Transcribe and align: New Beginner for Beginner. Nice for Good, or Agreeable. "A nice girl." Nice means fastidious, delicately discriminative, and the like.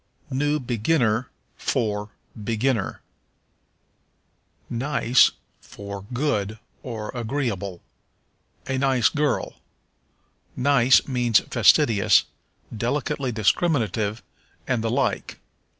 New 0.31 0.59
Beginner 0.59 1.29
for 1.57 2.09
Beginner. 2.33 3.01
Nice 4.67 5.29
for 5.61 6.05
Good, 6.11 6.57
or 6.81 7.11
Agreeable. 7.13 7.83
"A 8.65 8.79
nice 8.79 9.09
girl." 9.09 9.57
Nice 10.55 11.07
means 11.07 11.41
fastidious, 11.41 12.23
delicately 12.75 13.31
discriminative, 13.31 14.23
and 14.65 14.83
the 14.83 14.89
like. 14.89 15.37